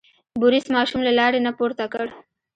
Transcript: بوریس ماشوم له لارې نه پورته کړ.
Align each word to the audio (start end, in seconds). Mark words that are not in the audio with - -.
بوریس 0.39 0.65
ماشوم 0.75 1.01
له 1.07 1.11
لارې 1.19 1.39
نه 1.45 1.51
پورته 1.57 1.85
کړ. 1.93 2.05